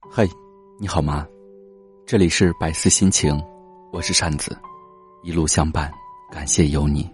[0.00, 0.28] 嘿，
[0.78, 1.26] 你好吗？
[2.06, 3.42] 这里是百思心情，
[3.92, 4.56] 我是扇子，
[5.24, 5.90] 一路相伴，
[6.30, 7.10] 感谢有你。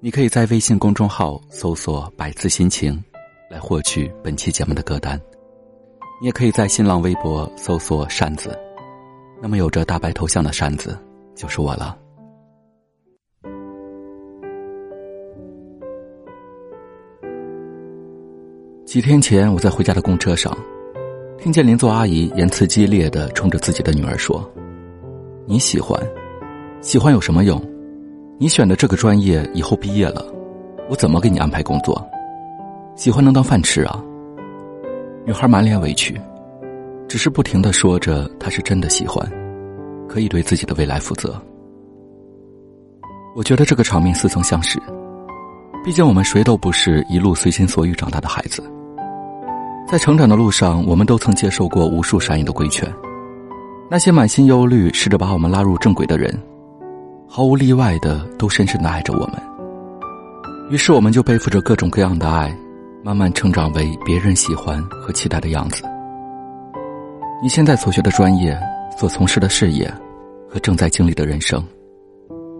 [0.00, 3.02] 你可以在微信公众号搜索“百思心情”，
[3.50, 5.20] 来获取本期节目的歌单。
[6.20, 8.56] 你也可以在新浪微博搜索“扇子”，
[9.42, 10.96] 那么有着大白头像的扇子
[11.34, 11.98] 就是我了。
[18.86, 20.56] 几天前，我在回家的公车上。
[21.44, 24.50] 听见邻座阿姨言辞激烈的冲着自己的女儿说
[25.44, 26.02] ：“你喜欢，
[26.80, 27.62] 喜欢有什么用？
[28.38, 30.24] 你选的这个专业以后毕业了，
[30.88, 32.02] 我怎么给你安排工作？
[32.96, 34.02] 喜欢能当饭吃啊？”
[35.26, 36.18] 女孩满脸委屈，
[37.06, 39.30] 只是不停的说着她是真的喜欢，
[40.08, 41.38] 可以对自己的未来负责。
[43.36, 44.80] 我觉得这个场面似曾相识，
[45.84, 48.62] 毕竟我们谁都不是一路随心所欲长大的孩子。
[49.86, 52.90] 在成长的路上，我们都曾接受过无数善意的规劝。
[53.90, 56.36] 那些满心忧虑试着把我们拉入正轨的人，
[57.28, 59.34] 毫无例外的都深深的爱着我们。
[60.70, 62.56] 于是，我们就背负着各种各样的爱，
[63.04, 65.84] 慢慢成长为别人喜欢和期待的样子。
[67.42, 68.58] 你现在所学的专业、
[68.96, 69.92] 所从事的事业
[70.48, 71.62] 和正在经历的人生，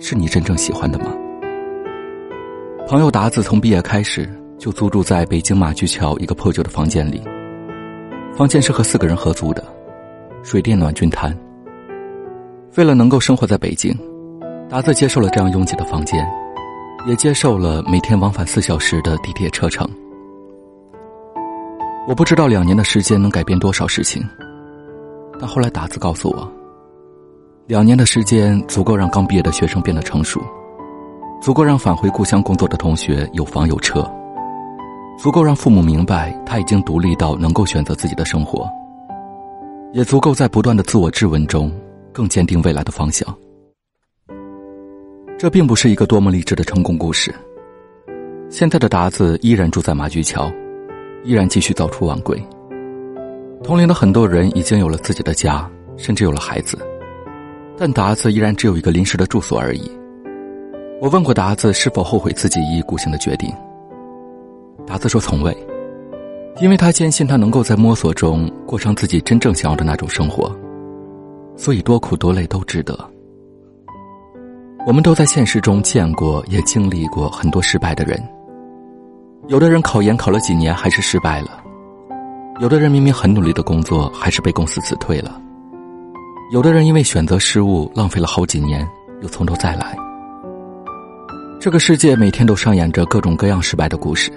[0.00, 1.06] 是你真正喜欢的吗？
[2.88, 4.28] 朋友达子从毕业开始。
[4.62, 7.20] 就租住在北京马驹桥一个破旧的房间里。
[8.32, 9.64] 房间是和四个人合租的，
[10.44, 11.36] 水电暖均摊。
[12.76, 13.92] 为了能够生活在北京，
[14.70, 16.24] 达子接受了这样拥挤的房间，
[17.08, 19.84] 也接受了每天往返四小时的地铁车程。
[22.06, 24.22] 我不知道两年的时间能改变多少事情，
[25.40, 26.48] 但后来达子告诉我，
[27.66, 30.40] 两年的时间足够让刚毕业的学生变得成熟，
[31.40, 34.08] 足够让返回故乡工作的同学有房有车。
[35.22, 38.68] 足够让父母明白他已经独立到能够选择自己的生活，
[39.92, 41.70] 也足够在不断的自我质问中
[42.12, 43.24] 更坚定未来的方向。
[45.38, 47.32] 这并不是一个多么励志的成功故事。
[48.50, 50.52] 现在的达子依然住在马驹桥，
[51.22, 52.36] 依然继续早出晚归。
[53.62, 56.76] 同龄的很多人已经有了自己的家，甚至有了孩子，
[57.78, 59.88] 但达子依然只有一个临时的住所而已。
[61.00, 63.54] 我问过达子是否后悔自己一意孤行的决定。
[64.86, 65.56] 达子说：“从未，
[66.60, 70.54] 因为他坚信他能够在摸索中过上自己真正想要的那种生活，
[71.56, 72.98] 所以多苦多累都值得。
[74.86, 78.22] 我们都在现实中见过，也经历过很多失败的人。
[79.48, 81.62] 有的人考研考了几年还是失败了，
[82.60, 85.40] 有的人明明很努力的工作还是被公司辞退了，
[86.52, 88.86] 有的人因为选择失误浪费了好几年
[89.20, 89.96] 又从头再来。
[91.60, 94.30] 这个世界每天都上演着各种各样失败的故事。”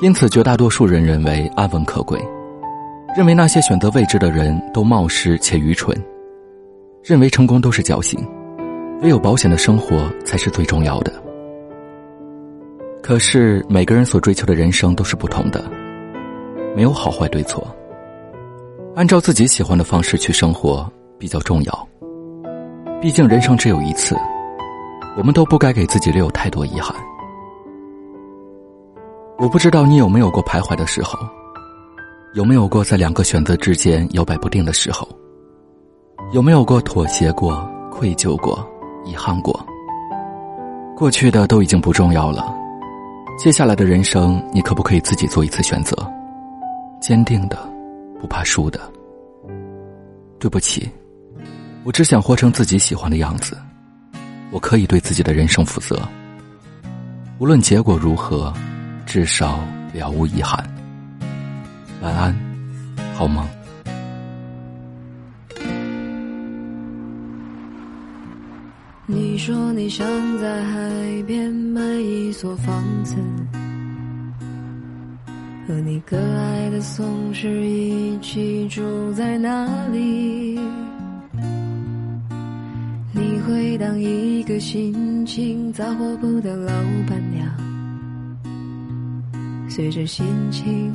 [0.00, 2.16] 因此，绝大多数人认为安稳可贵，
[3.16, 5.96] 认为那些选择未知的人都冒失且愚蠢，
[7.02, 8.24] 认为成功都是侥幸，
[9.02, 11.12] 唯有保险的生活才是最重要的。
[13.02, 15.64] 可是，每个人所追求的人生都是不同的，
[16.76, 17.66] 没有好坏对错。
[18.94, 20.88] 按照自己喜欢的方式去生活
[21.18, 21.88] 比较重要。
[23.00, 24.16] 毕竟人生只有一次，
[25.16, 26.94] 我们都不该给自己留有太多遗憾。
[29.38, 31.16] 我不知道你有没有过徘徊的时候，
[32.34, 35.08] 有没有过在两个选择之间摇摆不定的时候，
[36.32, 38.68] 有没有过妥协过、愧疚过、
[39.04, 39.64] 遗憾过？
[40.96, 42.52] 过去的都已经不重要了，
[43.38, 45.96] 接下来的人生，你可不可以自己做一次选择？
[47.00, 47.56] 坚定的，
[48.20, 48.80] 不怕输的。
[50.40, 50.90] 对不起，
[51.84, 53.56] 我只想活成自己喜欢的样子，
[54.50, 55.96] 我可以对自己的人生负责，
[57.38, 58.52] 无论结果如何。
[59.08, 59.64] 至少
[59.94, 60.62] 了无遗憾。
[62.02, 62.36] 晚安，
[63.14, 63.48] 好梦。
[69.06, 70.06] 你说你想
[70.38, 73.16] 在海边买一所房子，
[75.66, 80.60] 和你可爱的松狮一起住在那里。
[83.12, 86.70] 你会当一个心情杂货铺的老
[87.08, 87.37] 板娘。
[89.78, 90.92] 随着心情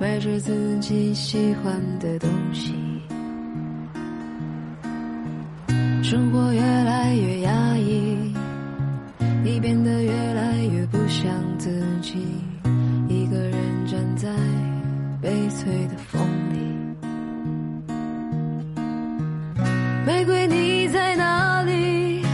[0.00, 2.74] 买着自己喜欢的东西，
[6.02, 8.34] 生活越来越压抑，
[9.44, 11.70] 你变得越来越不像自
[12.02, 12.18] 己，
[13.08, 13.54] 一个人
[13.86, 14.28] 站在
[15.22, 16.20] 悲催的风
[16.52, 16.58] 里。
[20.04, 22.26] 玫瑰你在哪里？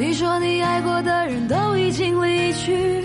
[0.00, 3.04] 你说你爱过的人都已经离去。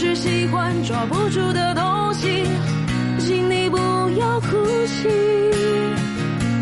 [0.00, 2.44] 是喜欢抓不住的东西。
[3.18, 3.76] 请你不
[4.16, 4.46] 要哭
[4.86, 5.08] 泣，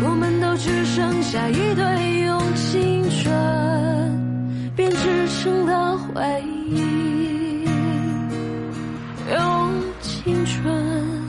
[0.01, 3.31] 我们都只剩下一堆用青春
[4.75, 7.63] 编织成的回忆，
[9.31, 11.21] 用青春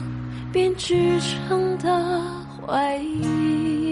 [0.51, 2.23] 编织成的
[2.59, 3.88] 回忆。